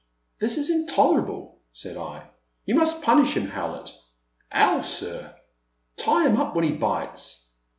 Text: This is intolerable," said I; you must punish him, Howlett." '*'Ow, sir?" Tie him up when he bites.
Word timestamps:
This 0.39 0.57
is 0.57 0.71
intolerable," 0.71 1.59
said 1.71 1.95
I; 1.95 2.27
you 2.65 2.73
must 2.73 3.03
punish 3.03 3.37
him, 3.37 3.45
Howlett." 3.45 3.93
'*'Ow, 4.51 4.81
sir?" 4.81 5.35
Tie 5.95 6.27
him 6.27 6.37
up 6.41 6.55
when 6.55 6.63
he 6.65 6.71
bites. 6.71 7.51